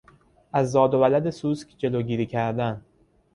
[0.53, 2.85] از زاد و ولد سوسک جلوگیری کردن